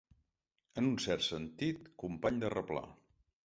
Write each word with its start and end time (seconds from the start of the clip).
En 0.83 0.87
un 0.93 0.95
cert 1.05 1.27
sentit, 1.27 1.87
company 2.07 2.43
de 2.47 2.55
replà. 2.59 2.87